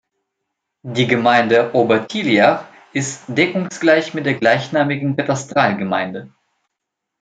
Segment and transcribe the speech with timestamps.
[0.81, 6.33] Die Gemeinde Obertilliach ist deckungsgleich mit der gleichnamigen Katastralgemeinde.